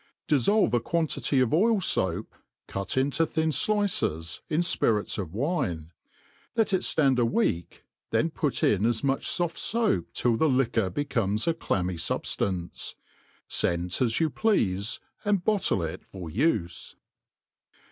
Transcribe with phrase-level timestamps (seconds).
[0.27, 2.25] DISSOLVE a quantity of oil foap,
[2.67, 5.91] cut into thin dices, irf fpirits of wine;
[6.55, 10.89] let it Itand a week, then put in as much foft foap till the liquor
[10.89, 12.95] becomes of a clammy fubftance:
[13.47, 16.95] fcent as you pleafe, and bottle it for ufe.